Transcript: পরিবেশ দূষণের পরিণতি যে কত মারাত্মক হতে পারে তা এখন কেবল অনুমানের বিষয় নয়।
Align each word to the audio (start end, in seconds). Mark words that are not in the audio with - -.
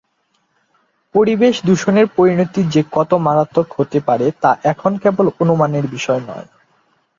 পরিবেশ 1.15 1.55
দূষণের 1.65 2.07
পরিণতি 2.17 2.61
যে 2.69 2.81
কত 2.91 3.11
মারাত্মক 3.25 3.67
হতে 3.73 3.99
পারে 3.99 4.27
তা 4.41 4.51
এখন 4.63 4.91
কেবল 4.97 5.25
অনুমানের 5.39 5.85
বিষয় 5.87 6.21
নয়। 6.27 6.47